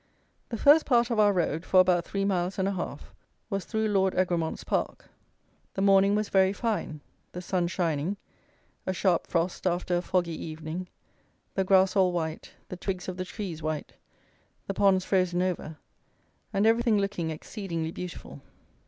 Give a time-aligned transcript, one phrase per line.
[0.49, 3.13] The first part of our road, for about three miles and a half,
[3.51, 5.07] was through Lord Egremont's Park.
[5.75, 7.01] The morning was very fine;
[7.33, 8.17] the sun shining;
[8.87, 10.87] a sharp frost after a foggy evening;
[11.53, 13.93] the grass all white, the twigs of the trees white,
[14.65, 15.77] the ponds frozen over;
[16.51, 18.41] and everything looking exceedingly beautiful.